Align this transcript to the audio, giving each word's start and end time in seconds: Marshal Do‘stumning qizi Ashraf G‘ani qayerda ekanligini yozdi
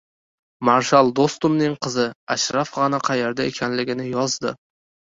Marshal 0.69 1.11
Do‘stumning 1.19 1.77
qizi 1.89 2.07
Ashraf 2.39 2.75
G‘ani 2.79 3.05
qayerda 3.13 3.51
ekanligini 3.53 4.13
yozdi 4.17 4.61